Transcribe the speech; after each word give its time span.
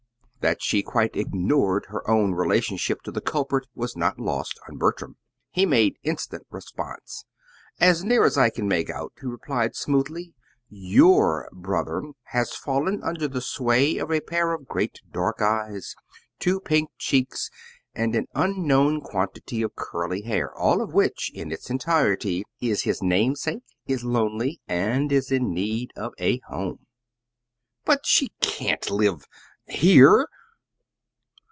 That 0.41 0.63
she 0.63 0.81
quite 0.81 1.15
ignored 1.15 1.85
her 1.89 2.09
own 2.09 2.33
relationship 2.33 3.03
to 3.03 3.11
the 3.11 3.21
culprit 3.21 3.67
was 3.75 3.95
not 3.95 4.19
lost 4.19 4.59
on 4.67 4.75
Bertram. 4.79 5.17
He 5.51 5.67
made 5.67 5.99
instant 6.01 6.47
response. 6.49 7.25
"As 7.79 8.03
near 8.03 8.23
as 8.25 8.39
I 8.39 8.49
can 8.49 8.67
make 8.67 8.89
out," 8.89 9.13
he 9.21 9.27
replied 9.27 9.75
smoothly, 9.75 10.33
"YOUR 10.67 11.47
brother 11.53 12.01
has 12.29 12.53
fallen 12.55 13.03
under 13.03 13.27
the 13.27 13.39
sway 13.39 13.97
of 13.97 14.09
a 14.11 14.19
pair 14.19 14.51
of 14.53 14.65
great 14.67 14.99
dark 15.11 15.43
eyes, 15.43 15.93
two 16.39 16.59
pink 16.59 16.89
cheeks, 16.97 17.51
and 17.93 18.15
an 18.15 18.25
unknown 18.33 18.99
quantity 18.99 19.61
of 19.61 19.75
curly 19.75 20.23
hair, 20.23 20.57
all 20.57 20.81
of 20.81 20.91
which 20.91 21.29
in 21.35 21.51
its 21.51 21.69
entirety 21.69 22.45
is 22.59 22.81
his 22.81 22.99
namesake, 23.03 23.61
is 23.85 24.03
lonesome, 24.03 24.55
and 24.67 25.11
is 25.11 25.31
in 25.31 25.53
need 25.53 25.91
of 25.95 26.13
a 26.17 26.39
home." 26.47 26.87
"But 27.85 28.07
she 28.07 28.31
can't 28.41 28.89
live 28.89 29.25
here!" 29.67 30.25